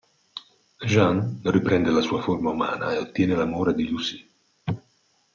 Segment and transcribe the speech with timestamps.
[0.91, 4.27] Jean riprende la sua forma umana e ottiene l'amore di Lucie.